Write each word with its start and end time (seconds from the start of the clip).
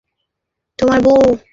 তোমার 0.79 0.99
বউ 1.01 1.19
এখানে 1.19 1.31
এসেছে। 1.31 1.45